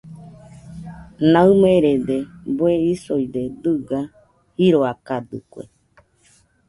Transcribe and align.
Naɨmerede 1.31 2.17
bueisoide 2.57 3.41
dɨga 3.63 3.99
jiroakadɨkue. 4.57 5.63